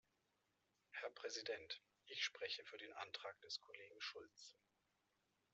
[0.93, 1.79] Herr Präsident!
[2.07, 4.57] Ich spreche für den Antrag des Kollegen Schulz.